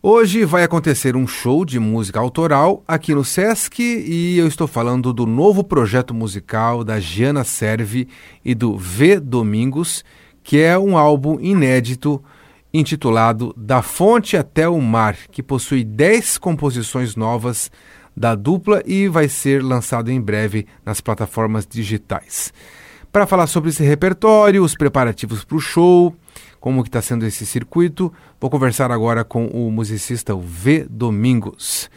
[0.00, 5.12] Hoje vai acontecer um show de música autoral aqui no Sesc e eu estou falando
[5.12, 8.06] do novo projeto musical da Giana Serve
[8.44, 10.04] e do V Domingos,
[10.44, 12.22] que é um álbum inédito
[12.72, 17.68] intitulado Da Fonte até o Mar, que possui 10 composições novas
[18.16, 22.52] da dupla e vai ser lançado em breve nas plataformas digitais.
[23.10, 26.14] Para falar sobre esse repertório, os preparativos para o show,
[26.68, 28.12] como que está sendo esse circuito.
[28.38, 30.86] Vou conversar agora com o musicista V.
[30.90, 31.88] Domingos.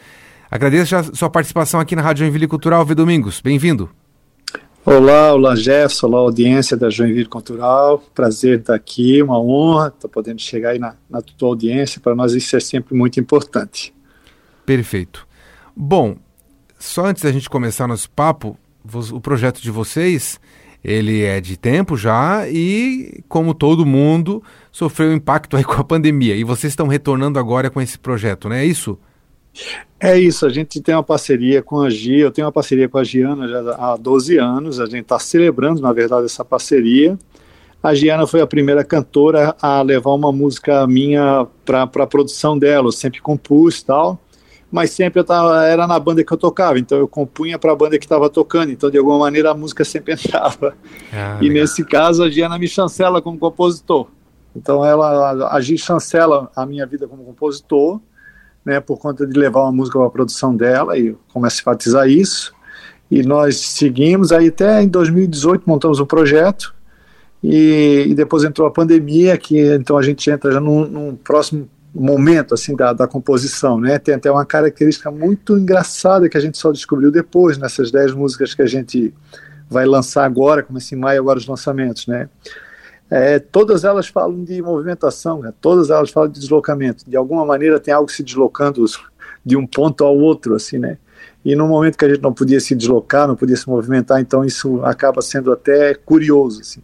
[0.50, 2.94] Agradeço a sua participação aqui na Rádio Joinville Cultural, V.
[2.94, 3.42] Domingos.
[3.42, 3.90] Bem-vindo.
[4.82, 10.40] Olá, olá Jefferson, olá audiência da Joinville Cultural, prazer estar aqui, uma honra estar podendo
[10.40, 13.94] chegar aí na, na tua audiência, para nós isso é sempre muito importante.
[14.64, 15.28] Perfeito.
[15.76, 16.16] Bom,
[16.78, 18.56] só antes da gente começar nosso papo,
[19.12, 20.40] o projeto de vocês
[20.84, 26.34] ele é de tempo já e, como todo mundo, sofreu impacto aí com a pandemia.
[26.34, 28.98] E vocês estão retornando agora com esse projeto, não é isso?
[30.00, 32.98] É isso, a gente tem uma parceria com a Gia, eu tenho uma parceria com
[32.98, 37.18] a Giana já há 12 anos, a gente está celebrando, na verdade, essa parceria.
[37.82, 42.88] A Giana foi a primeira cantora a levar uma música minha para a produção dela,
[42.88, 44.21] eu sempre compus e tal
[44.72, 47.76] mas sempre eu tava, era na banda que eu tocava, então eu compunha para a
[47.76, 50.74] banda que estava tocando, então de alguma maneira a música sempre entrava.
[51.12, 51.62] Ah, e legal.
[51.62, 54.08] nesse caso a Giana me chancela como compositor.
[54.56, 58.00] Então ela, a Gi chancela a minha vida como compositor,
[58.64, 62.08] né, por conta de levar uma música para a produção dela e começa a enfatizar
[62.08, 62.54] isso.
[63.10, 66.74] E nós seguimos, aí até em 2018 montamos um projeto,
[67.44, 71.68] e, e depois entrou a pandemia, que então a gente entra já num, num próximo
[71.94, 73.98] momento assim da, da composição, né?
[73.98, 78.54] Tem até uma característica muito engraçada que a gente só descobriu depois nessas dez músicas
[78.54, 79.12] que a gente
[79.68, 82.28] vai lançar agora, como em maio agora os lançamentos, né?
[83.10, 85.52] É, todas elas falam de movimentação, né?
[85.60, 87.04] todas elas falam de deslocamento.
[87.08, 88.84] De alguma maneira tem algo se deslocando
[89.44, 90.96] de um ponto ao outro, assim, né?
[91.44, 94.44] E no momento que a gente não podia se deslocar, não podia se movimentar, então
[94.44, 96.80] isso acaba sendo até curioso, assim.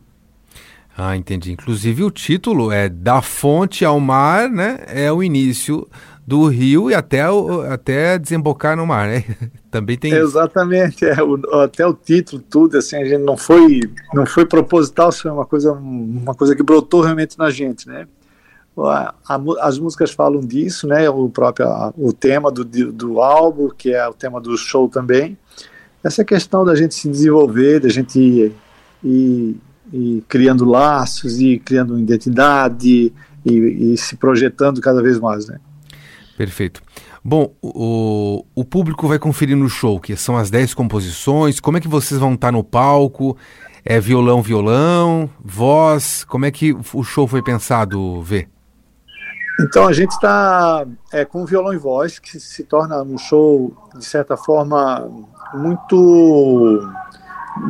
[1.01, 1.53] Ah, entendi.
[1.53, 4.81] Inclusive o título é Da Fonte ao Mar, né?
[4.89, 5.89] É o início
[6.27, 9.25] do rio e até, o, até desembocar no mar, né?
[9.71, 13.81] Também tem Exatamente, é, o, até o título, tudo, assim, a gente não foi,
[14.13, 18.09] não foi proposital, foi uma coisa, uma coisa que brotou realmente na gente, né?
[18.77, 21.09] A, a, as músicas falam disso, né?
[21.09, 25.39] O próprio a, o tema do, do álbum, que é o tema do show também.
[26.03, 28.53] Essa questão da gente se desenvolver, da gente ir,
[29.03, 29.57] ir
[29.93, 33.13] e criando laços e criando identidade
[33.45, 35.59] e, e, se projetando cada vez mais, né?
[36.37, 36.83] Perfeito.
[37.25, 41.81] Bom, o, o público vai conferir no show, que são as 10 composições, como é
[41.81, 43.37] que vocês vão estar no palco?
[43.85, 48.49] É violão, violão, voz, como é que o show foi pensado, Vê?
[49.61, 54.05] Então a gente está é, com violão e voz, que se torna um show, de
[54.05, 55.11] certa forma,
[55.53, 56.89] muito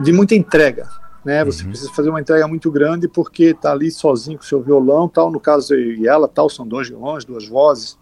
[0.02, 0.86] de muita entrega,
[1.24, 1.44] né?
[1.44, 1.70] Você uhum.
[1.70, 5.30] precisa fazer uma entrega muito grande porque tá ali sozinho com seu violão, tal.
[5.30, 7.98] No caso eu e ela, tal, são dois violões, duas vozes.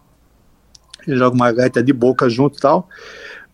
[1.07, 2.87] Ele joga uma gaita de boca junto, tal.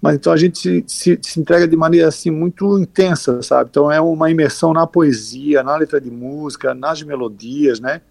[0.02, 3.70] Mas então a gente se, se, se, entrega de maneira assim muito intensa, sabe?
[3.70, 8.02] Então é uma imersão na poesia, na letra de música, nas melodias, né?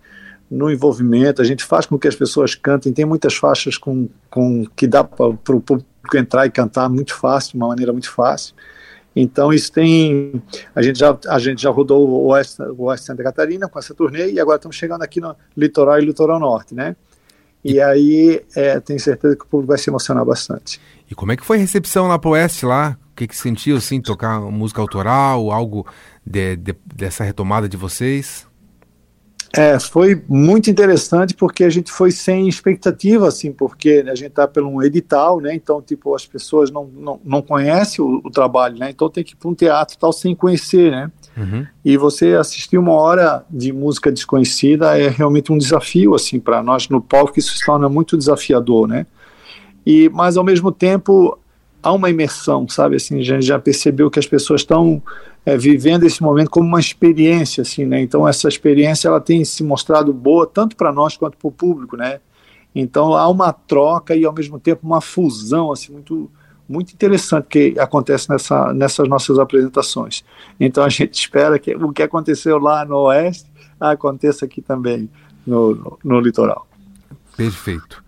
[0.51, 2.93] No envolvimento, a gente faz com que as pessoas cantem.
[2.93, 5.85] Tem muitas faixas com, com que dá para o público
[6.15, 8.55] entrar e cantar muito fácil, de uma maneira muito fácil.
[9.15, 10.43] Então isso tem,
[10.75, 13.95] a gente já a gente já rodou o Oeste, o Oeste Santa Catarina com essa
[13.95, 16.97] turnê e agora estamos chegando aqui no litoral e litoral norte, né?
[17.65, 20.81] E aí é, tenho certeza que o público vai se emocionar bastante.
[21.11, 22.97] E como é que foi a recepção lá pro Oeste lá?
[23.13, 25.87] O que que sentiu assim tocar música autoral, algo
[26.27, 28.47] de, de, dessa retomada de vocês?
[29.55, 34.49] É, foi muito interessante porque a gente foi sem expectativa, assim, porque a gente está
[34.49, 35.55] pelo um edital, né?
[35.55, 38.89] Então, tipo, as pessoas não, não, não conhecem o, o trabalho, né?
[38.91, 41.11] Então tem que ir para um teatro tal sem conhecer, né?
[41.37, 41.67] Uhum.
[41.85, 46.89] E você assistir uma hora de música desconhecida é realmente um desafio, assim, para nós
[46.89, 49.07] no palco, isso se torna muito desafiador, né?
[49.85, 51.39] E, mas ao mesmo tempo
[51.83, 52.97] há uma imersão, sabe?
[52.97, 55.03] Assim, a gente já percebeu que as pessoas estão
[55.45, 58.01] é, vivendo esse momento como uma experiência, assim, né?
[58.01, 61.97] Então essa experiência ela tem se mostrado boa tanto para nós quanto para o público,
[61.97, 62.21] né?
[62.75, 66.31] Então há uma troca e ao mesmo tempo uma fusão, assim, muito
[66.69, 70.25] muito interessante que acontece nessa, nessas nossas apresentações.
[70.59, 75.11] Então a gente espera que o que aconteceu lá no Oeste aconteça aqui também
[75.47, 76.67] no, no, no litoral.
[77.37, 78.03] Perfeito.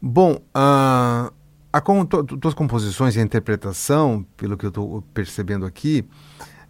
[0.00, 1.32] Bom, uh,
[1.76, 6.04] a, tuas composições e a interpretação, pelo que eu estou percebendo aqui,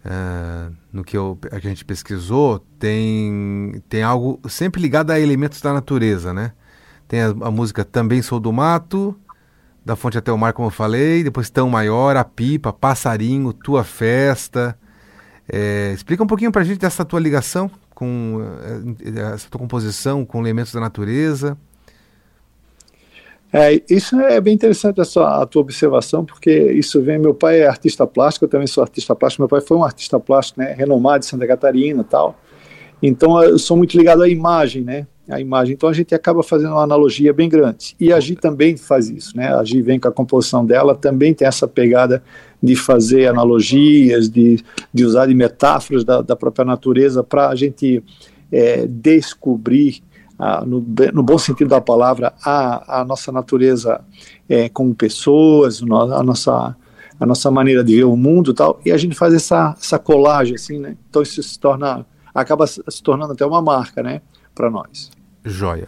[0.05, 5.73] Uh, no que, eu, a gente pesquisou, tem, tem algo sempre ligado a elementos da
[5.73, 6.53] natureza, né?
[7.07, 9.15] tem a, a, música Também Sou do Mato,
[9.85, 13.83] Da Fonte até o Mar, como eu falei, depois Tão Maior, A Pipa, Passarinho, Tua
[13.83, 14.77] Festa.
[15.49, 18.41] É, explica um pouquinho pra gente dessa tua ligação com
[18.99, 21.57] é, essa tua composição com elementos da natureza.
[23.51, 27.17] É, isso é bem interessante essa a tua observação, porque isso vem.
[27.17, 29.41] Meu pai é artista plástico, eu também sou artista plástico.
[29.41, 32.39] Meu pai foi um artista plástico, né, renomado de Santa Catarina, tal.
[33.01, 35.07] Então eu sou muito ligado à imagem, né?
[35.29, 35.73] A imagem.
[35.75, 37.95] Então a gente acaba fazendo uma analogia bem grande.
[37.99, 39.53] E a Gi também faz isso, né?
[39.53, 42.23] A Gi vem com a composição dela, também tem essa pegada
[42.61, 44.63] de fazer analogias, de,
[44.93, 48.03] de usar de metáforas da, da própria natureza para a gente
[48.51, 50.01] é, descobrir
[50.37, 54.01] a, no, no, bom sentido da palavra, a, a nossa natureza
[54.47, 56.75] é, como pessoas, a nossa,
[57.19, 59.97] a nossa maneira de ver o mundo e tal, e a gente faz essa, essa
[59.97, 60.95] colagem, assim, né?
[61.09, 64.21] Então isso se torna, acaba se tornando até uma marca, né,
[64.53, 65.09] para nós.
[65.43, 65.87] Joia.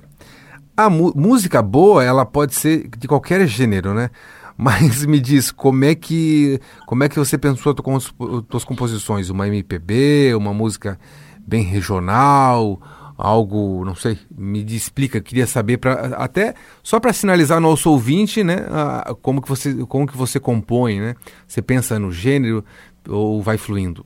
[0.75, 4.09] A música boa, ela pode ser de qualquer gênero, né?
[4.57, 8.13] Mas me diz, como é que, como é que você pensou as
[8.47, 9.29] tuas composições?
[9.29, 10.99] Uma MPB, uma música
[11.47, 12.81] bem regional,
[13.19, 18.43] algo, não sei, me explica, queria saber para até só para sinalizar no nosso ouvinte,
[18.45, 21.15] né, a, como que você como que você compõe, né?
[21.45, 22.63] Você pensa no gênero
[23.07, 24.05] ou vai fluindo?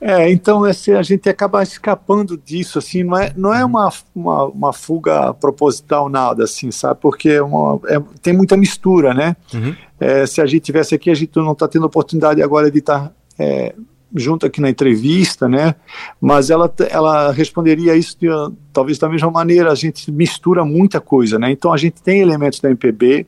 [0.00, 4.44] É, então esse, a gente acaba escapando disso, assim, não é, não é uma, uma,
[4.46, 6.98] uma fuga proposital nada, assim, sabe?
[7.00, 9.36] Porque é uma, é, tem muita mistura, né?
[9.54, 9.76] Uhum.
[10.00, 13.00] É, se a gente tivesse aqui, a gente não está tendo oportunidade agora de estar
[13.00, 13.76] tá, é,
[14.14, 15.74] junto aqui na entrevista, né?
[16.20, 18.28] Mas ela, ela responderia isso de,
[18.72, 19.70] talvez da mesma maneira.
[19.72, 21.50] A gente mistura muita coisa, né?
[21.50, 23.26] Então a gente tem elementos da MPB,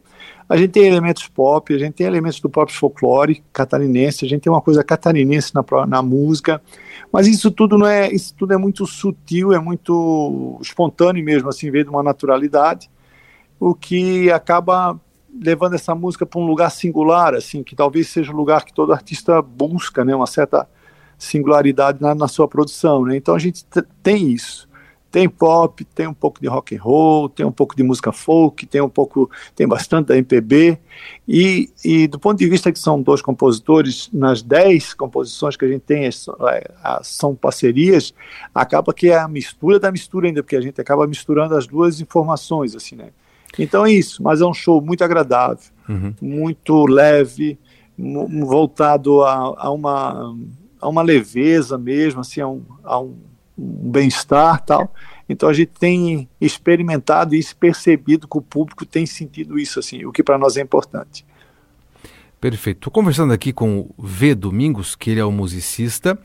[0.49, 4.43] a gente tem elementos pop, a gente tem elementos do próprio folclore catarinense, a gente
[4.43, 6.61] tem uma coisa catarinense na, na música,
[7.11, 11.71] mas isso tudo não é, isso tudo é muito sutil, é muito espontâneo mesmo, assim,
[11.71, 12.91] veio de uma naturalidade,
[13.59, 15.01] o que acaba
[15.43, 18.93] levando essa música para um lugar singular, assim, que talvez seja o lugar que todo
[18.93, 20.69] artista busca, né, uma certa
[21.19, 23.17] singularidade na, na sua produção, né?
[23.17, 23.65] Então a gente
[24.03, 24.69] tem isso.
[25.11, 28.67] Tem pop, tem um pouco de rock and roll, tem um pouco de música folk,
[28.67, 30.77] tem um pouco, tem bastante da MPB.
[31.29, 35.69] E, e do ponto de vista que são dois compositores, nas dez composições que a
[35.69, 36.11] gente tem
[37.03, 38.13] são parcerias,
[38.53, 42.01] acaba que é a mistura da mistura ainda, porque a gente acaba misturando as duas
[42.01, 43.11] informações, assim, né?
[43.59, 46.15] Então é isso, mas é um show muito agradável, uhum.
[46.21, 47.59] muito leve,
[47.97, 50.37] voltado a, a, uma,
[50.81, 53.17] a uma leveza mesmo, assim, a um, a um,
[53.57, 54.93] um bem-estar tal.
[55.29, 60.13] Então a gente tem experimentado e percebido que o público tem sentido isso, assim, o
[60.13, 61.25] que para nós é importante.
[62.41, 62.79] Perfeito.
[62.79, 66.19] Estou conversando aqui com o V Domingos, que ele é um musicista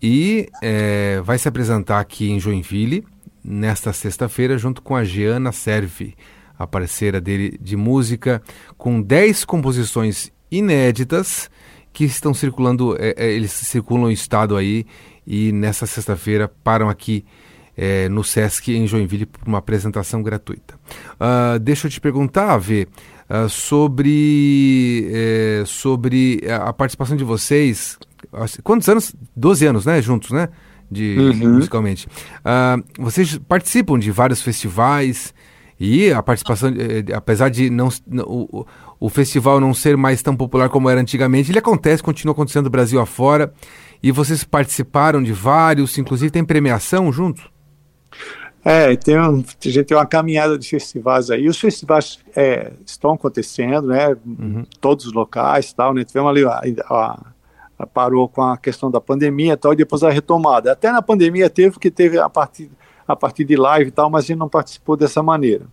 [0.00, 3.04] e é, vai se apresentar aqui em Joinville
[3.42, 6.14] nesta sexta-feira junto com a Giana Serve
[6.58, 8.42] a parceira dele de música,
[8.76, 11.50] com 10 composições inéditas
[11.92, 14.84] que estão circulando, é, é, eles circulam o estado aí
[15.26, 17.24] e nessa sexta-feira param aqui
[17.76, 20.74] é, no Sesc em Joinville por uma apresentação gratuita.
[21.14, 22.88] Uh, deixa eu te perguntar, Vê,
[23.28, 27.98] uh, sobre, é, sobre a participação de vocês.
[28.62, 29.14] Quantos anos?
[29.36, 30.00] 12 anos, né?
[30.00, 30.48] Juntos, né?
[30.90, 31.54] De, uhum.
[31.54, 32.06] Musicalmente.
[32.06, 35.34] Uh, vocês participam de vários festivais.
[35.78, 37.88] E a participação, eh, apesar de não,
[38.24, 38.66] o,
[38.98, 42.70] o festival não ser mais tão popular como era antigamente, ele acontece, continua acontecendo no
[42.70, 43.52] Brasil afora.
[44.02, 47.50] E vocês participaram de vários, inclusive tem premiação junto?
[48.64, 51.48] É, tem um, a gente tem uma caminhada de festivais aí.
[51.48, 54.16] Os festivais é, estão acontecendo, né?
[54.26, 54.64] Uhum.
[54.80, 56.04] Todos os locais, tal, né?
[56.04, 57.26] Tivemos ali a, a,
[57.78, 60.72] a, parou com a questão da pandemia, tal, e depois a retomada.
[60.72, 62.68] Até na pandemia teve que teve a partir
[63.06, 65.66] a partir de live e tal, mas a gente não participou dessa maneira.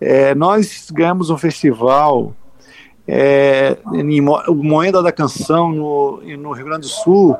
[0.00, 2.34] É, nós ganhamos um festival
[3.08, 7.36] é, em Moeda da Canção, no, no Rio Grande do Sul.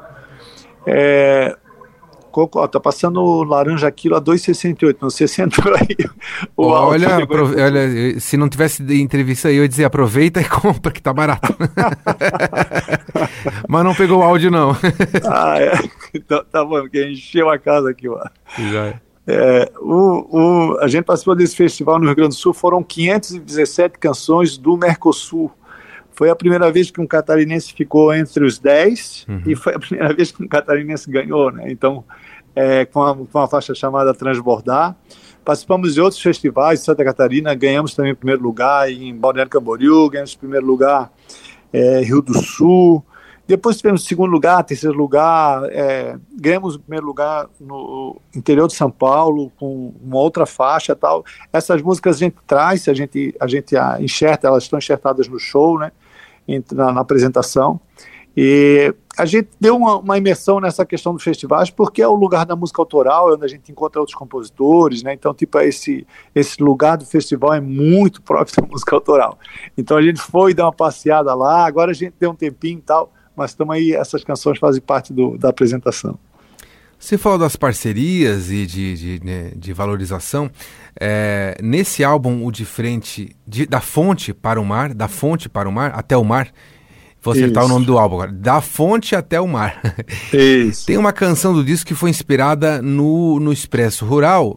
[0.86, 1.56] É,
[2.70, 5.96] tá passando laranja quilo a 2,68, não sei se entrou aí.
[6.56, 11.14] olha, olha, se não tivesse entrevista aí, eu ia dizer aproveita e compra, que tá
[11.14, 11.56] barato.
[13.68, 14.76] Mas não pegou o áudio, não.
[15.24, 15.72] ah, é.
[16.14, 18.18] Então, tá bom, porque encheu a casa aqui, ó.
[18.70, 19.05] Já é.
[19.26, 23.98] É, o, o, a gente participou desse festival no Rio Grande do Sul, foram 517
[23.98, 25.50] canções do Mercosul.
[26.12, 29.42] Foi a primeira vez que um catarinense ficou entre os 10 uhum.
[29.46, 31.64] e foi a primeira vez que um catarinense ganhou, né?
[31.70, 32.04] Então,
[32.54, 34.96] é, com, a, com a faixa chamada Transbordar.
[35.44, 40.34] Participamos de outros festivais de Santa Catarina, ganhamos também primeiro lugar em Balneário Camboriú, ganhamos
[40.34, 41.12] primeiro lugar
[41.72, 43.04] é, Rio do Sul,
[43.46, 48.90] Depois tivemos segundo lugar, terceiro lugar, é, ganhamos o primeiro lugar no interior de São
[48.90, 51.24] Paulo com uma outra faixa tal.
[51.52, 55.78] Essas músicas a gente traz, a gente a gente enxerta, elas estão enxertadas no show,
[55.78, 55.92] né,
[56.72, 57.80] na, na apresentação.
[58.36, 62.44] E a gente deu uma, uma, imersão nessa questão dos festivais porque é o lugar
[62.44, 65.14] da música autoral, é onde a gente encontra outros compositores, né?
[65.14, 69.38] Então, tipo, esse, esse lugar do festival é muito próprio da música autoral.
[69.78, 72.82] Então a gente foi dar uma passeada lá, agora a gente deu um tempinho e
[72.82, 76.18] tal, mas estamos aí, essas canções fazem parte do, da apresentação.
[76.98, 80.50] Você falou das parcerias e de, de, né, de valorização.
[80.98, 85.68] É, nesse álbum, o de frente, de, da fonte para o mar, da fonte para
[85.68, 86.50] o mar, até o mar,
[87.26, 87.72] Vou acertar Isso.
[87.72, 88.30] o nome do álbum agora.
[88.30, 89.82] Da fonte até o mar.
[90.32, 90.86] Isso.
[90.86, 94.56] Tem uma canção do disco que foi inspirada no, no Expresso Rural,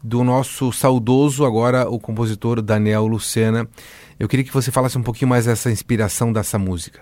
[0.00, 3.68] do nosso saudoso, agora o compositor Daniel Lucena.
[4.16, 7.00] Eu queria que você falasse um pouquinho mais dessa inspiração dessa música.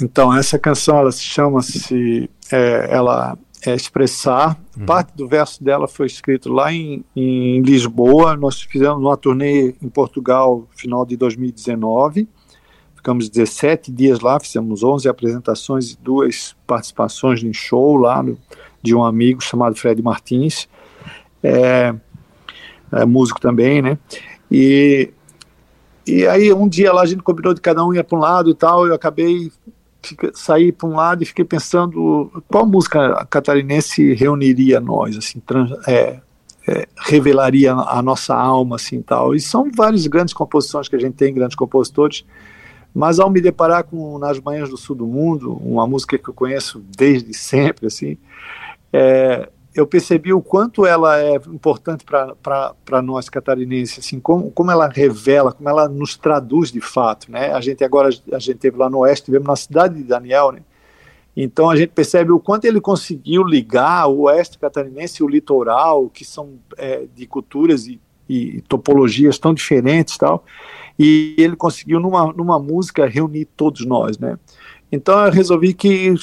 [0.00, 4.56] Então, essa canção, ela se chama-se, é, ela é Expressar.
[4.76, 4.86] Uhum.
[4.86, 8.36] Parte do verso dela foi escrito lá em, em Lisboa.
[8.36, 12.28] Nós fizemos uma turnê em Portugal, final de 2019
[13.06, 18.36] ficamos 17 dias lá, fizemos 11 apresentações e duas participações em show lá no,
[18.82, 20.68] de um amigo chamado Fred Martins,
[21.40, 21.94] é,
[22.90, 23.96] é, músico também, né?
[24.50, 25.12] E,
[26.04, 28.50] e aí um dia lá a gente combinou de cada um ir para um lado
[28.50, 29.52] e tal, eu acabei
[30.06, 35.70] fica, sair para um lado e fiquei pensando qual música catarinense reuniria nós, assim, trans,
[35.86, 36.20] é,
[36.66, 39.34] é, revelaria a nossa alma, assim, tal.
[39.34, 42.24] E são várias grandes composições que a gente tem, grandes compositores,
[42.94, 46.34] mas ao me deparar com Nas Manhãs do Sul do Mundo, uma música que eu
[46.34, 48.16] conheço desde sempre, assim,
[48.92, 54.88] é, eu percebi o quanto ela é importante para nós catarinenses, assim, como, como ela
[54.88, 57.52] revela, como ela nos traduz de fato, né?
[57.52, 60.60] A gente agora, a gente teve lá no Oeste, tivemos na cidade de Daniel, né?
[61.36, 66.08] Então a gente percebe o quanto ele conseguiu ligar o Oeste catarinense e o litoral,
[66.08, 70.42] que são é, de culturas e, e topologias tão diferentes tal,
[70.98, 74.38] e ele conseguiu numa, numa música reunir todos nós, né?
[74.90, 76.14] Então eu resolvi que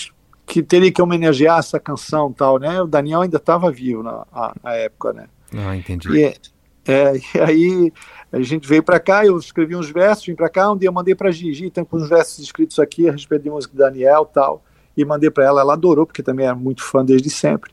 [0.46, 2.82] que teria que homenagear essa canção tal, né?
[2.82, 4.26] O Daniel ainda estava vivo na,
[4.64, 5.28] na, época, né?
[5.56, 6.10] Ah, entendi.
[6.10, 6.24] E,
[6.86, 7.94] é, e aí
[8.32, 10.94] a gente veio para cá, eu escrevi uns versos, vim para cá, um dia eu
[10.94, 14.64] mandei para Gigi, tem uns versos escritos aqui a respeito de música do Daniel tal,
[14.96, 17.72] e mandei para ela, ela adorou, porque também era muito fã desde sempre.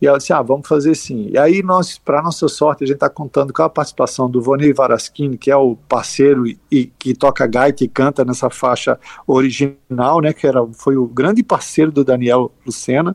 [0.00, 1.28] E ela disse: ah, vamos fazer sim.
[1.30, 4.72] E aí, nós, para nossa sorte, a gente está contando com a participação do Vonei
[4.72, 10.20] Varaschini, que é o parceiro e, e, que toca gaita e canta nessa faixa original,
[10.20, 13.14] né, que era, foi o grande parceiro do Daniel Lucena.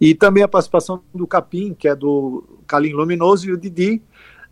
[0.00, 4.02] E também a participação do Capim, que é do Calim Luminoso, e o Didi,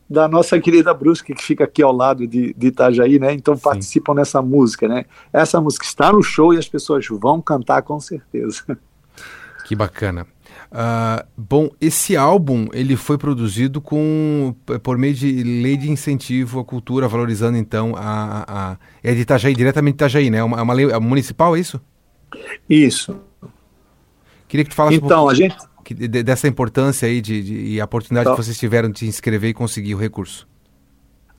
[0.09, 3.33] da nossa querida Brusque, que fica aqui ao lado de, de Itajaí, né?
[3.33, 3.63] Então Sim.
[3.63, 5.07] participam nessa música, né?
[5.33, 8.79] Essa música está no show e as pessoas vão cantar com certeza.
[9.67, 10.27] Que bacana.
[10.73, 16.65] Uh, bom, esse álbum ele foi produzido com por meio de lei de incentivo à
[16.65, 20.39] cultura, valorizando então a, a é de Itajaí, diretamente de Itajaí, né?
[20.39, 21.81] É uma, é uma lei é municipal, é isso?
[22.69, 23.17] Isso.
[24.49, 25.57] Queria que tu falasse então, um a gente
[26.25, 28.35] dessa importância aí de, de, e a oportunidade tá.
[28.35, 30.49] que vocês tiveram de se inscrever e conseguir o recurso.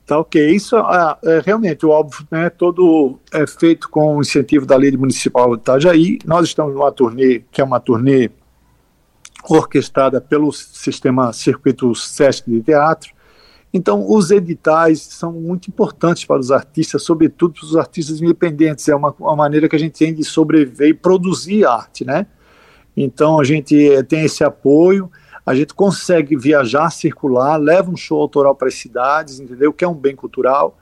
[0.06, 0.52] Tá ok.
[0.52, 4.92] Isso é, é, realmente o álbum né, todo é feito com o incentivo da lei
[4.92, 6.20] municipal de Itajaí.
[6.26, 8.30] Nós estamos numa turnê que é uma turnê
[9.50, 13.14] orquestrada pelo sistema Circuito Sesc de Teatro.
[13.74, 18.88] Então, os editais são muito importantes para os artistas, sobretudo para os artistas independentes.
[18.88, 22.26] É uma, uma maneira que a gente tem de sobreviver e produzir arte, né?
[22.96, 25.12] Então, a gente eh, tem esse apoio,
[25.46, 29.74] a gente consegue viajar, circular, leva um show autoral para as cidades, entendeu?
[29.74, 30.78] Que é um bem cultural.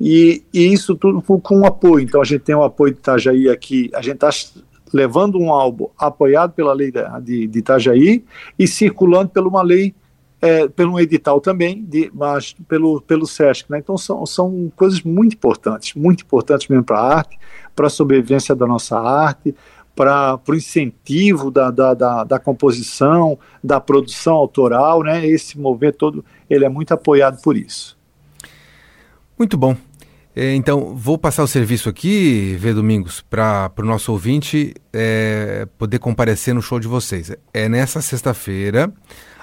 [0.00, 2.00] E, e isso tudo com, com apoio.
[2.02, 4.30] Então, a gente tem o apoio de Itajaí aqui, a gente está
[4.92, 6.92] levando um álbum apoiado pela lei
[7.22, 8.24] de, de Itajaí
[8.58, 9.94] e circulando por uma lei,
[10.40, 13.70] é, pelo um edital também, de, mas pelo, pelo SESC.
[13.70, 13.78] Né?
[13.78, 17.38] Então são, são coisas muito importantes, muito importantes mesmo para a arte,
[17.74, 19.54] para a sobrevivência da nossa arte,
[19.94, 25.26] para o incentivo da, da, da, da, composição, da produção autoral, né?
[25.26, 27.98] Esse movimento todo, ele é muito apoiado por isso.
[29.38, 29.76] Muito bom.
[30.34, 35.98] É, então, vou passar o serviço aqui, Vê Domingos, para o nosso ouvinte é, poder
[35.98, 37.32] comparecer no show de vocês.
[37.52, 38.92] É nessa sexta-feira,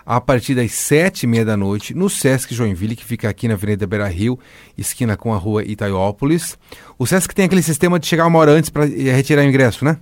[0.05, 3.55] a partir das sete e meia da noite, no Sesc Joinville, que fica aqui na
[3.55, 4.39] Avenida Beira Rio,
[4.77, 6.57] esquina com a rua Itaiópolis.
[6.97, 9.97] O Sesc tem aquele sistema de chegar uma hora antes para retirar o ingresso, né?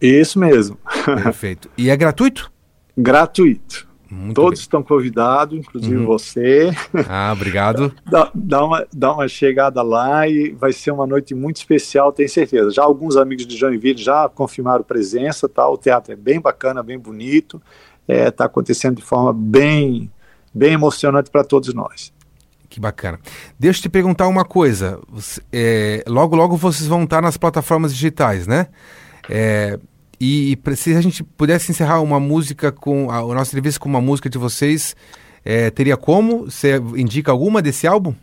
[0.00, 0.78] Isso mesmo.
[1.04, 1.68] Perfeito.
[1.76, 2.52] E é gratuito?
[2.96, 3.89] Gratuito.
[4.10, 4.62] Muito Todos bem.
[4.62, 6.06] estão convidados, inclusive uhum.
[6.06, 6.70] você.
[7.08, 7.94] Ah, obrigado.
[8.04, 12.28] dá, dá, uma, dá uma chegada lá e vai ser uma noite muito especial, tenho
[12.28, 12.70] certeza.
[12.70, 15.68] Já alguns amigos de Joinville já confirmaram presença, tá?
[15.68, 17.62] o teatro é bem bacana, bem bonito,
[18.08, 20.10] está é, tá acontecendo de forma bem,
[20.52, 22.12] bem emocionante para todos nós.
[22.68, 23.18] Que bacana.
[23.58, 25.00] Deixa eu te perguntar uma coisa.
[25.52, 28.68] É, logo, logo vocês vão estar nas plataformas digitais, né?
[29.28, 29.78] É,
[30.20, 33.88] e, e se a gente pudesse encerrar uma música com a, a nossa entrevista com
[33.88, 34.94] uma música de vocês,
[35.44, 36.50] é, teria como?
[36.50, 38.14] Você indica alguma desse álbum?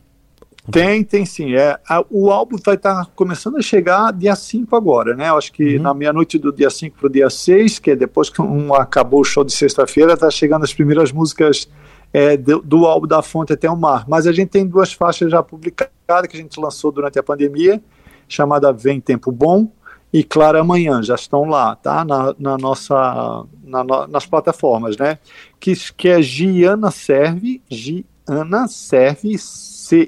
[0.71, 1.55] Tem, tem sim.
[1.55, 5.29] É, a, o álbum vai estar tá começando a chegar dia 5 agora, né?
[5.29, 5.81] Eu acho que uhum.
[5.81, 9.21] na meia-noite do dia 5 para o dia 6, que é depois que um, acabou
[9.21, 11.69] o show de sexta-feira, está chegando as primeiras músicas
[12.13, 14.05] é, do, do, álbum Da Fonte até o Mar.
[14.07, 17.81] Mas a gente tem duas faixas já publicadas que a gente lançou durante a pandemia,
[18.27, 19.71] chamada Vem Tempo Bom
[20.11, 22.05] e Clara Amanhã, já estão lá, tá?
[22.05, 25.19] Na, na nossa, na, nas plataformas, né?
[25.59, 29.99] Que, que é Giana Serve, Giana Serve, C-E-R-V-I,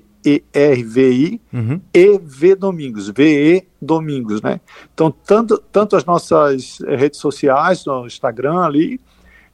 [1.53, 1.81] uhum.
[1.93, 4.61] e V Domingos, V-E Domingos, né?
[4.93, 9.01] Então, tanto, tanto as nossas redes sociais, no Instagram ali,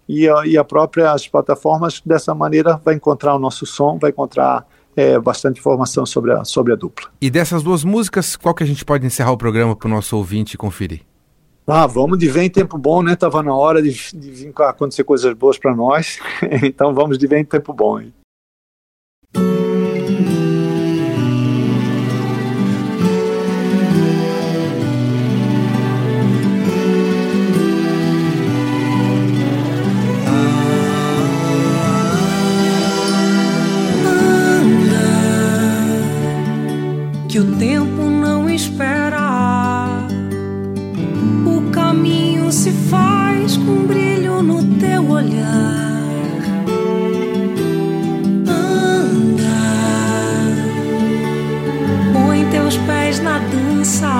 [0.08, 4.12] e a, e a própria as plataformas, dessa maneira, vai encontrar o nosso som, vai
[4.12, 7.10] encontrar é, bastante informação sobre a, sobre a dupla.
[7.22, 10.16] E dessas duas músicas, qual que a gente pode encerrar o programa para o nosso
[10.18, 11.02] ouvinte conferir?
[11.68, 13.16] Ah, vamos de Vem Tempo Bom, né?
[13.16, 16.20] Tava na hora de, de vir acontecer coisas boas para nós.
[16.64, 18.00] então vamos de Vem Tempo Bom.
[18.00, 18.14] Hein?
[53.20, 54.12] Na dança.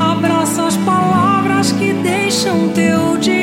[0.00, 3.41] Abraça as palavras que deixam teu dia.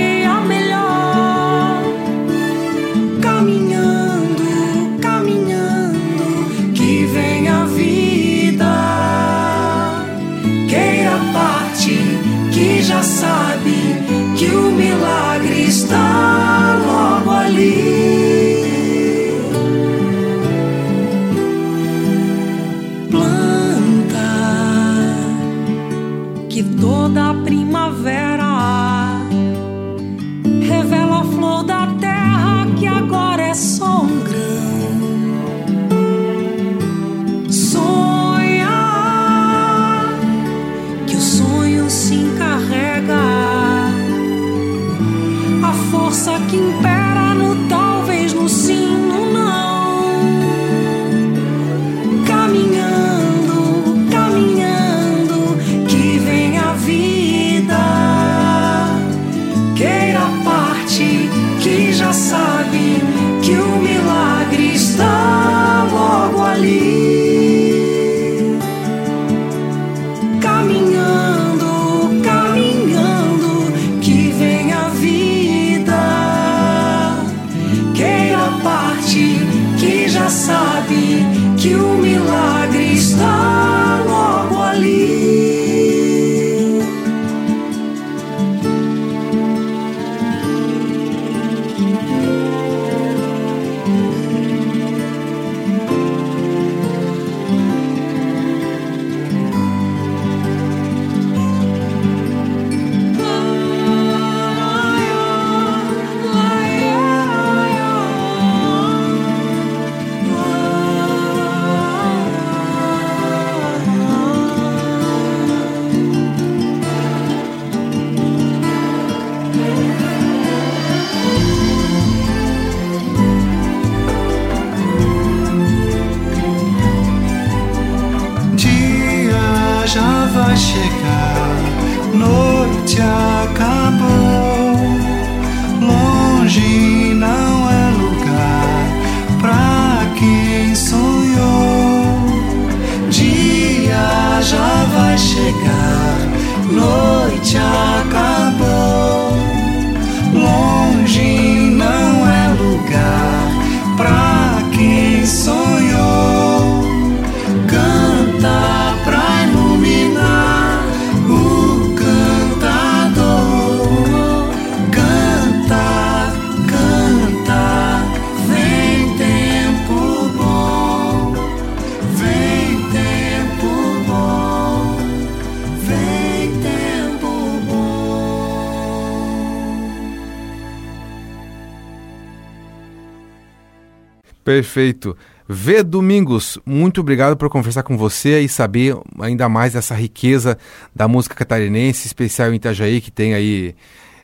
[184.50, 185.16] Perfeito.
[185.48, 190.58] V Domingos, muito obrigado por conversar com você e saber ainda mais dessa riqueza
[190.96, 193.76] da música catarinense, especial em Itajaí, que tem aí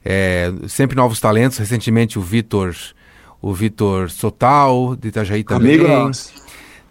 [0.04, 1.60] é, sempre novos talentos.
[1.60, 2.76] Recentemente o Vitor,
[3.40, 5.76] o Vitor Sotal, de Itajaí também.
[5.76, 6.34] Amigo nosso.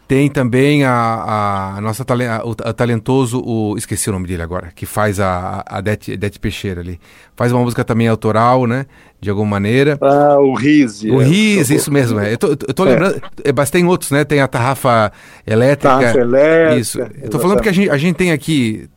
[0.07, 4.85] Tem também a, a nossa a, o, talentoso, o, esqueci o nome dele agora, que
[4.85, 7.01] faz a, a Dete, Dete Peixeira ali.
[7.35, 8.85] Faz uma música também autoral, né?
[9.19, 9.97] De alguma maneira.
[10.03, 11.03] Ah, o Riz.
[11.05, 12.21] O é, Riz, isso mesmo.
[12.21, 12.35] É.
[12.35, 12.91] Eu tô, eu tô é.
[12.91, 14.25] lembrando, é, mas tem outros, né?
[14.25, 15.11] Tem a tarrafa
[15.47, 15.97] elétrica.
[15.97, 16.81] Tarrafa elétrica.
[16.81, 17.01] Isso.
[17.23, 18.89] Eu tô falando que a gente, a gente tem aqui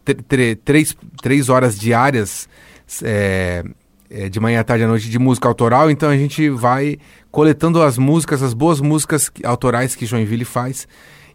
[0.66, 2.50] três, três horas diárias
[3.04, 3.64] é,
[4.10, 6.98] é, de manhã à tarde à noite de música autoral, então a gente vai
[7.32, 10.88] coletando as músicas, as boas músicas autorais que Joinville faz.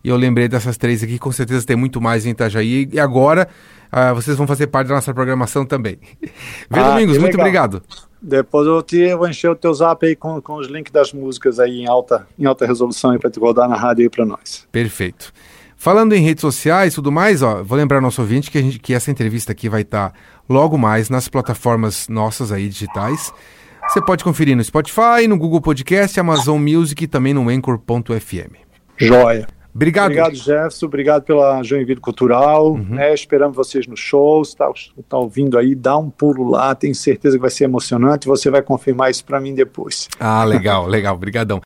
[0.05, 2.89] E eu lembrei dessas três aqui, com certeza tem muito mais em Itajaí.
[2.93, 3.49] E agora
[3.93, 5.99] uh, vocês vão fazer parte da nossa programação também.
[6.69, 7.83] Vê ah, Domingos, muito obrigado.
[8.21, 11.61] Depois eu te vou encher o teu zap aí com, com os links das músicas
[11.61, 14.67] aí em alta, em alta resolução para te rodar na rádio aí para nós.
[14.73, 15.33] Perfeito.
[15.83, 18.95] Falando em redes sociais e tudo mais, ó, vou lembrar nosso ouvinte que, gente, que
[18.95, 20.19] essa entrevista aqui vai estar tá
[20.49, 23.35] logo mais nas plataformas nossas aí digitais.
[23.89, 28.55] Você pode conferir no Spotify, no Google Podcast, Amazon Music e também no Anchor.fm.
[28.97, 29.49] Joia.
[29.75, 30.13] Obrigado.
[30.13, 30.87] Obrigado, Jefferson.
[30.87, 32.75] Obrigado pela Joinville Cultural.
[32.75, 32.85] Uhum.
[32.91, 33.13] Né?
[33.13, 34.51] Esperamos vocês nos shows.
[34.51, 34.71] Está
[35.09, 36.77] tá ouvindo aí, dá um pulo lá.
[36.77, 38.29] Tenho certeza que vai ser emocionante.
[38.29, 40.09] Você vai confirmar isso para mim depois.
[40.21, 41.17] Ah, legal, legal.
[41.17, 41.61] Obrigadão.